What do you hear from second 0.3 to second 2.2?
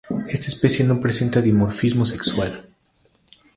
especie no presenta dimorfismo